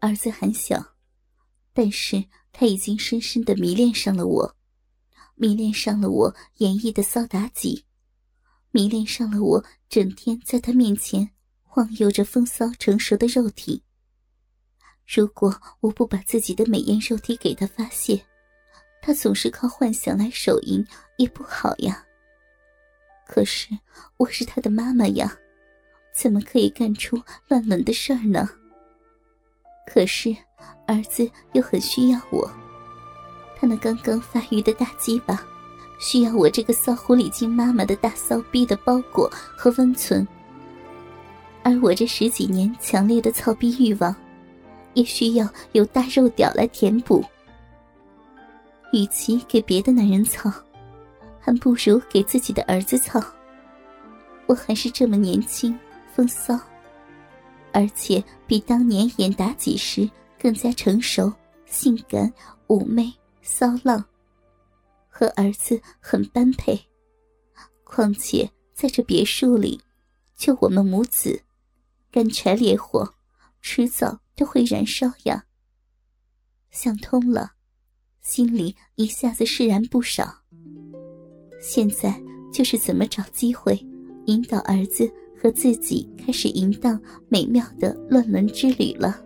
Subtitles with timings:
[0.00, 0.96] 儿子还小，
[1.72, 4.56] 但是他已经深深的迷恋上了我，
[5.34, 7.84] 迷恋上了我演绎的骚妲己，
[8.70, 11.30] 迷恋上了我整天在他面前
[11.62, 13.82] 晃悠着风骚成熟的肉体。
[15.06, 18.24] 如果我不把自己的美艳肉体给他发泄，
[19.02, 20.84] 他总是靠幻想来手淫
[21.18, 22.06] 也不好呀。
[23.26, 23.68] 可是
[24.16, 25.36] 我是他的妈妈呀，
[26.14, 28.48] 怎么可以干出乱伦的事儿呢？
[29.92, 30.34] 可是，
[30.86, 32.48] 儿子又很需要我。
[33.56, 35.42] 他那刚刚发育的大鸡巴，
[35.98, 40.26] 需要我这个骚狐狸精妈妈的大骚逼的包裹和温存。
[41.64, 44.14] 而我这十几年强烈的操逼欲望，
[44.94, 47.24] 也需要有大肉屌来填补。
[48.92, 50.52] 与其给别的男人操，
[51.40, 53.20] 还不如给自己的儿子操。
[54.46, 55.76] 我还是这么年轻，
[56.14, 56.58] 风骚。
[57.72, 61.32] 而且比当年演妲己时更加成熟、
[61.66, 62.32] 性感、
[62.66, 64.04] 妩媚、骚浪，
[65.08, 66.80] 和儿子很般配。
[67.84, 69.80] 况且在这别墅里，
[70.36, 71.42] 就我们母子，
[72.10, 73.14] 干柴烈火，
[73.60, 75.44] 迟早都会燃烧呀。
[76.70, 77.52] 想通了，
[78.20, 80.42] 心里一下子释然不少。
[81.60, 82.20] 现在
[82.52, 83.74] 就是怎么找机会
[84.26, 85.12] 引导儿子。
[85.40, 89.18] 和自己开始淫荡美妙的乱伦之旅了。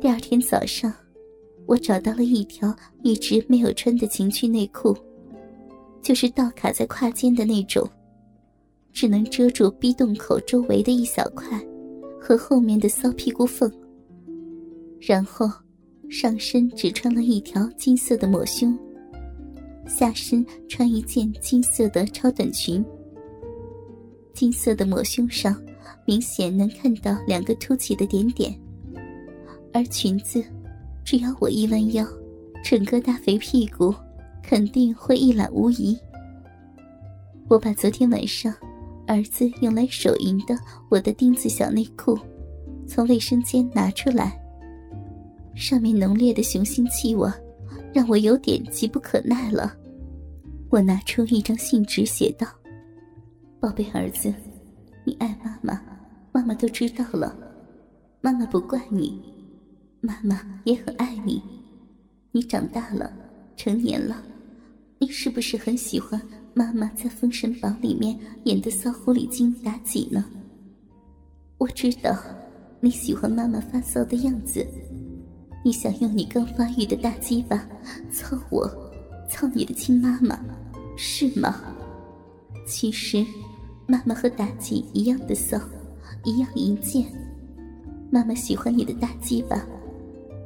[0.00, 0.92] 第二天早上，
[1.66, 2.74] 我找到了一条
[3.04, 4.96] 一直没有穿的情趣内裤，
[6.02, 7.88] 就是倒卡在胯间的那种，
[8.92, 11.60] 只能遮住逼洞口周围的一小块
[12.20, 13.70] 和后面的骚屁股缝。
[15.00, 15.48] 然后，
[16.10, 18.76] 上身只穿了一条金色的抹胸，
[19.86, 22.84] 下身穿一件金色的超短裙。
[24.38, 25.60] 金色的抹胸上，
[26.04, 28.56] 明显能看到两个凸起的点点。
[29.72, 30.40] 而裙子，
[31.04, 32.06] 只要我一弯腰，
[32.62, 33.92] 整个大肥屁股
[34.40, 35.98] 肯定会一览无遗。
[37.48, 38.54] 我把昨天晚上
[39.08, 40.56] 儿子用来手淫的
[40.88, 42.16] 我的丁字小内裤，
[42.86, 44.40] 从卫生间拿出来，
[45.56, 47.28] 上面浓烈的雄性气味，
[47.92, 49.74] 让我有点急不可耐了。
[50.70, 52.46] 我拿出一张信纸，写道。
[53.60, 54.32] 宝贝儿子，
[55.04, 55.82] 你爱妈妈，
[56.30, 57.36] 妈妈都知道了。
[58.20, 59.20] 妈妈不怪你，
[60.00, 61.42] 妈妈也很爱你。
[62.30, 63.12] 你长大了，
[63.56, 64.22] 成年了，
[65.00, 66.20] 你是不是很喜欢
[66.54, 70.24] 妈妈在《封神榜》里面演的骚狐狸精妲己呢？
[71.58, 72.16] 我知道
[72.78, 74.64] 你喜欢妈妈发骚的样子，
[75.64, 77.68] 你想用你刚发育的大鸡巴
[78.12, 78.70] 操我，
[79.28, 80.38] 操你的亲妈妈，
[80.96, 81.56] 是吗？
[82.64, 83.26] 其实。
[83.90, 85.58] 妈妈和妲己一样的骚，
[86.22, 87.06] 一样淫贱。
[88.10, 89.66] 妈妈喜欢你的大鸡巴，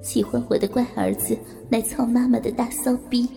[0.00, 1.36] 喜欢我的乖儿子
[1.68, 3.28] 来操妈妈的大骚逼。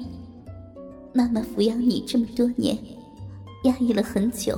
[1.11, 2.77] 妈妈抚养你这么多年，
[3.63, 4.55] 压抑了很久，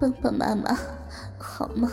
[0.00, 0.76] 帮帮妈妈
[1.38, 1.88] 好吗？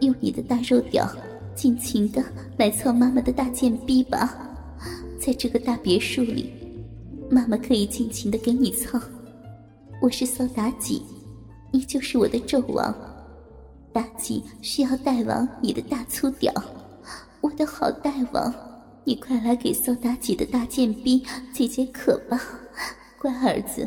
[0.00, 1.10] 用你的大肉屌，
[1.54, 2.22] 尽情的
[2.58, 4.46] 来操妈妈的大贱逼吧。
[5.18, 6.52] 在这个大别墅里，
[7.30, 9.00] 妈妈可以尽情的给你操。
[10.02, 11.00] 我是骚妲己。
[11.76, 12.90] 你就是我的纣王，
[13.92, 16.50] 妲己需要大王你的大粗屌，
[17.42, 18.50] 我的好大王，
[19.04, 21.22] 你快来给骚妲己的大贱逼
[21.52, 22.40] 解解渴吧，
[23.20, 23.86] 乖儿子，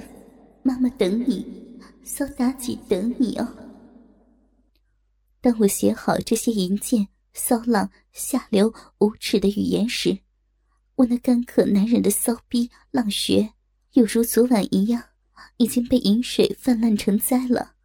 [0.62, 1.44] 妈妈等你，
[2.04, 3.48] 骚妲己等你哦。
[5.42, 10.20] 当我写好这些淫贱、骚浪、下流、无耻的语言时，
[10.94, 13.54] 我那干渴难忍的骚逼浪穴，
[13.94, 15.02] 又如昨晚一样，
[15.58, 17.78] 已经被饮水泛滥成灾了。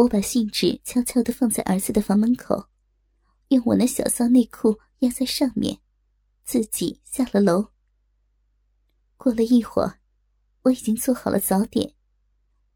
[0.00, 2.70] 我把信纸悄悄地放在儿子的房门口，
[3.48, 5.78] 用我那小骚内裤压在上面，
[6.42, 7.68] 自己下了楼。
[9.18, 10.00] 过了一会儿，
[10.62, 11.94] 我已经做好了早点，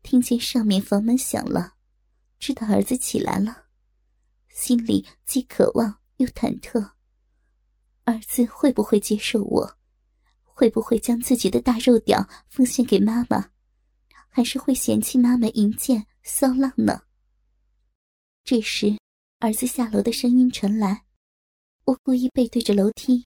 [0.02, 1.76] 听见上面房门响了，
[2.38, 3.68] 知道儿子起来了，
[4.50, 6.90] 心里既渴望又忐忑。
[8.04, 9.78] 儿子会不会接受我？
[10.42, 13.48] 会不会将自己的大肉屌奉献给妈妈？
[14.28, 17.00] 还是会嫌弃妈妈淫贱骚浪呢？
[18.46, 18.94] 这时，
[19.38, 21.06] 儿子下楼的声音传来。
[21.86, 23.24] 我故意背对着楼梯，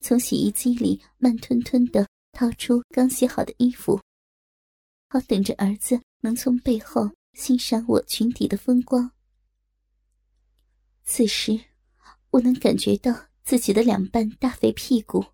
[0.00, 4.00] 从洗衣机里慢吞吞的掏出刚洗好的衣服，
[5.08, 9.12] 好等着儿子能从背后欣赏我裙底的风光。
[11.04, 11.56] 此时，
[12.30, 15.24] 我能感觉到自己的两半大肥屁股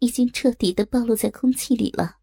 [0.00, 2.16] 已经彻底的暴露在空气里了，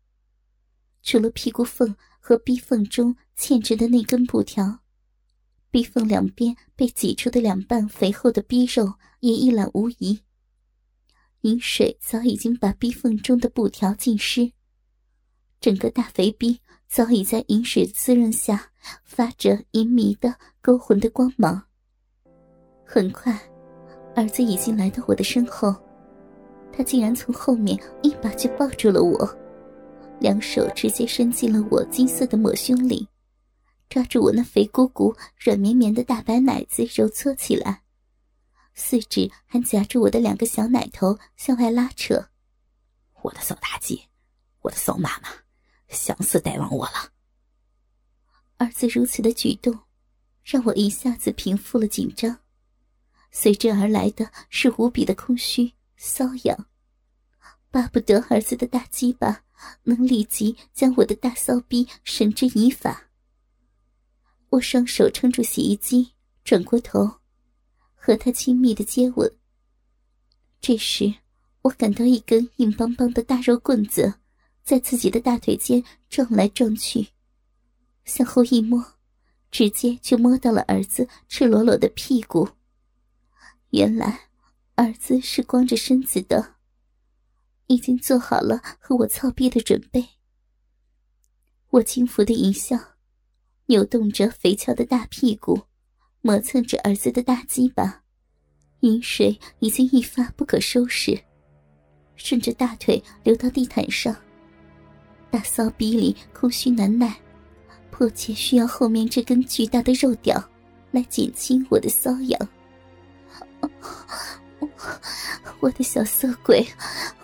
[1.04, 4.83] 除了屁股缝和逼缝中嵌着的那根布条。
[5.74, 10.20] 逼缝两边被挤出的两半肥厚的逼肉也一览无遗。
[11.42, 14.52] 饮水早已经把逼缝中的布条浸湿，
[15.60, 18.70] 整个大肥逼早已在饮水滋润下
[19.04, 21.64] 发着淫迷的勾魂的光芒。
[22.86, 23.36] 很快，
[24.16, 25.76] 儿子已经来到我的身后，
[26.72, 29.28] 他竟然从后面一把就抱住了我，
[30.20, 33.08] 两手直接伸进了我金色的抹胸里，
[33.94, 37.84] 抓住我那肥鼓鼓、软绵绵的大白奶子揉搓起来。
[38.74, 42.30] 四指还夹住我的两个小奶头向外拉扯，
[43.22, 44.10] 我的骚大姐，
[44.62, 45.30] 我的骚妈妈，
[45.90, 47.12] 想死大王我了。
[48.58, 49.82] 儿子如此的举动，
[50.44, 52.40] 让我一下子平复了紧张，
[53.30, 56.66] 随之而来的是无比的空虚瘙痒，
[57.70, 59.44] 巴不得儿子的大鸡巴
[59.84, 63.12] 能立即将我的大骚逼绳之以法。
[64.54, 66.14] 我双手撑住洗衣机，
[66.44, 67.10] 转过头。
[67.96, 69.32] 和他亲密的接吻。
[70.62, 71.12] 这时，
[71.64, 74.14] 我感到一根硬邦邦的大肉棍子
[74.64, 77.08] 在自己的大腿间撞来撞去，
[78.06, 78.86] 向后一摸，
[79.50, 82.48] 直接就摸到了儿子赤裸裸的屁股。
[83.72, 84.30] 原来，
[84.76, 86.58] 儿子是光着身子的，
[87.66, 90.10] 已经做好了和我操逼的准备。
[91.70, 92.93] 我轻浮的一笑，
[93.68, 95.62] 扭动着肥翘的大屁股。
[96.26, 98.02] 磨蹭着儿子的大鸡巴，
[98.80, 101.22] 饮水已经一发不可收拾，
[102.16, 104.16] 顺着大腿流到地毯上。
[105.30, 107.14] 大骚逼里空虚难耐，
[107.92, 110.42] 迫切需要后面这根巨大的肉屌
[110.92, 112.50] 来减轻我的瘙痒。
[115.60, 116.66] 我的小色鬼，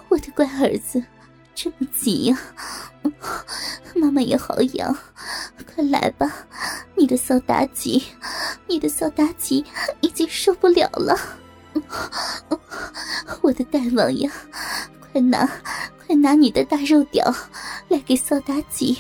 [0.10, 1.02] 我的乖儿子，
[1.62, 2.40] 这么急呀！
[3.94, 4.98] 妈妈也好痒，
[5.76, 6.48] 快来吧，
[6.96, 8.02] 你的骚妲己，
[8.66, 9.66] 你的骚妲己
[10.00, 11.20] 已经受不了了。
[13.42, 14.32] 我的大王呀，
[15.12, 15.46] 快拿，
[16.08, 17.30] 快拿你的大肉屌
[17.90, 19.00] 来给骚妲己，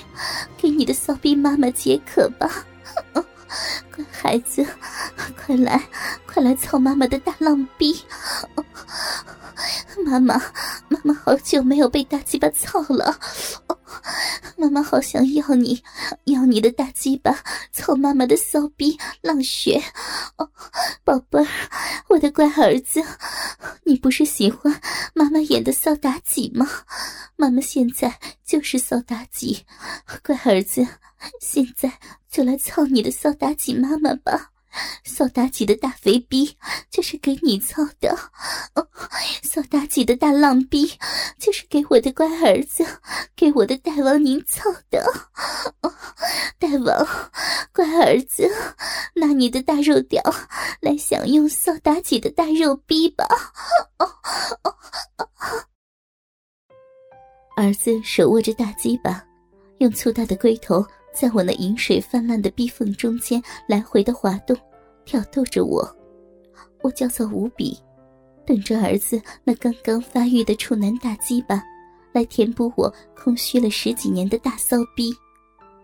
[0.57, 2.65] 给你的骚逼妈妈解渴吧。
[4.12, 4.66] 孩子，
[5.38, 5.81] 快来，
[6.25, 8.01] 快来操妈妈的大浪逼。
[10.06, 10.42] 妈妈，
[10.88, 13.19] 妈妈好久没有被大鸡巴操了，
[14.57, 15.84] 妈妈好想要你，
[16.25, 17.38] 要你的大鸡巴
[17.72, 19.81] 操妈妈的骚逼浪穴。
[21.04, 21.48] 宝贝儿，
[22.07, 23.04] 我的乖儿子，
[23.84, 24.80] 你不是喜欢
[25.13, 26.68] 妈妈演的骚妲己吗？
[27.39, 29.65] 妈妈现在就是骚妲己，
[30.21, 30.86] 乖儿子，
[31.39, 31.89] 现在
[32.30, 34.51] 就来操你的骚妲己妈妈吧。
[35.06, 36.57] 扫大吉的大肥逼
[36.91, 38.13] 就是给你操的，
[39.41, 41.00] 扫妲己的大浪逼
[41.39, 42.86] 就是给我的乖儿子，
[43.38, 45.01] 给我的大王您操的。
[46.59, 47.31] 大王，
[47.74, 48.51] 乖儿子，
[49.15, 50.21] 拿你的大肉屌
[50.81, 53.25] 来享用扫妲己的大肉逼吧。
[53.97, 54.06] 哦
[54.62, 54.75] 哦
[55.18, 55.25] 哦
[57.59, 59.21] 儿子手握着大鸡巴，
[59.79, 60.81] 用粗大的龟头。
[61.13, 64.56] 在我那饮水泛滥的逼缝中间来回的滑动，
[65.03, 65.85] 挑逗着我，
[66.81, 67.77] 我焦躁无比，
[68.45, 71.61] 等着儿子那刚刚发育的处男大鸡巴
[72.13, 75.13] 来填补我空虚了十几年的大骚逼。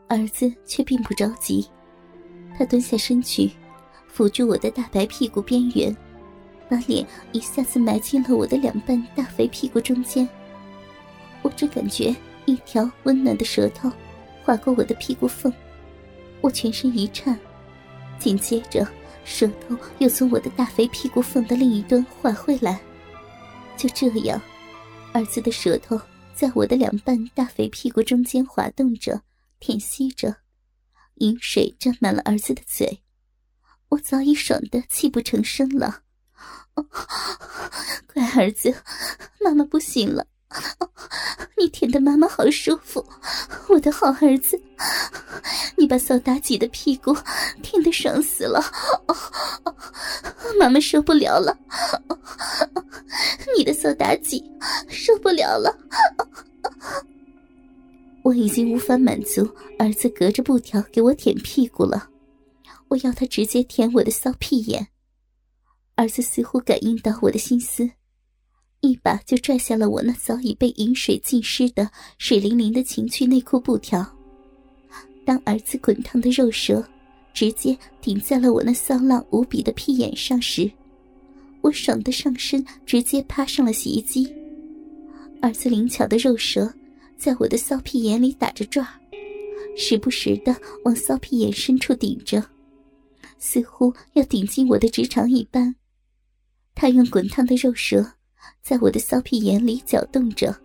[0.07, 1.67] 儿子却并不着急，
[2.57, 3.51] 他蹲下身去，
[4.07, 5.93] 扶住我的大白屁股边缘，
[6.69, 10.25] 把脸一下子埋进了我的两半大肥屁股中间。
[11.45, 12.13] 我只感觉
[12.45, 13.91] 一条温暖的舌头。
[14.43, 15.53] 划过我的屁股缝，
[16.41, 17.37] 我全身一颤，
[18.17, 18.87] 紧接着
[19.23, 22.79] 舌头又从我的大肥屁股缝的另一端划回来。
[23.77, 24.41] 就这样，
[25.13, 25.99] 儿子的舌头
[26.33, 29.21] 在我的两半大肥屁股中间滑动着，
[29.59, 30.35] 舔吸着，
[31.15, 33.03] 饮水沾满了儿子的嘴，
[33.89, 36.01] 我早已爽得泣不成声了。
[36.73, 36.87] 哦
[38.13, 38.75] 乖儿子，
[39.41, 40.27] 妈妈不行了。
[41.57, 43.05] 你舔的妈妈好舒服，
[43.69, 44.61] 我的好儿子，
[45.77, 47.15] 你把扫妲己的屁股
[47.61, 48.61] 舔的爽死了，
[50.59, 51.57] 妈妈受不了了，
[53.57, 54.43] 你的扫妲己
[54.89, 55.75] 受不了了，
[58.23, 62.09] 我已经无法满足儿子隔着布条给我舔屁股了，
[62.89, 64.87] 我要他直接舔我的骚屁眼。
[65.95, 67.89] 儿子似乎感应到我的心思。
[68.85, 74.05] 一把就拽下了我那早已被饮水浸湿的水灵灵的情趣内裤布条。
[75.25, 76.87] 当儿子滚烫的肉舌
[77.33, 80.71] 直接顶在了我那骚浪无比的屁眼上时，
[81.61, 84.31] 我爽的上身直接趴上了洗衣机。
[85.41, 86.71] 儿子灵巧的肉舌
[87.17, 88.87] 在我的骚屁眼里打着转，
[89.75, 92.43] 时不时的往骚屁眼深处顶着，
[93.39, 95.75] 似乎要顶进我的直肠一般。
[96.73, 98.13] 他用滚烫的肉舌
[98.61, 100.55] 在我的骚屁眼里搅动着，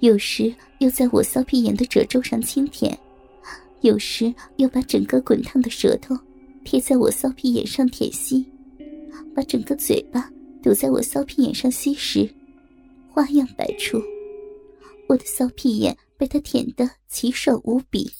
[0.00, 2.98] 有时又在我骚屁眼的褶皱上轻舔，
[3.80, 6.16] 有时又把整个滚烫的舌头
[6.64, 8.44] 贴在我骚屁眼上舔吸，
[9.34, 10.30] 把整个嘴巴
[10.62, 12.28] 堵在我骚屁眼上吸食，
[13.10, 14.02] 花样百出。
[15.08, 18.10] 我的骚屁眼被他舔得奇爽无比。